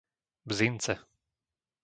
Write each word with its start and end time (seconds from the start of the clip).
Bzince 0.47 0.93